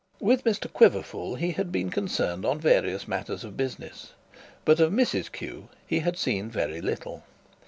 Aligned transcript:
With 0.19 0.45
Mr 0.45 0.73
Quiverful 0.73 1.35
he 1.35 1.51
had 1.51 1.71
been 1.71 1.91
concerned 1.91 2.43
on 2.43 2.59
various 2.59 3.07
matters 3.07 3.43
of 3.43 3.55
business; 3.55 4.13
but 4.65 4.79
of 4.79 4.91
Mrs 4.91 5.31
Q. 5.31 5.69
he 5.85 5.99
had 5.99 6.17
seen 6.17 6.49
very 6.49 6.81
little. 6.81 7.23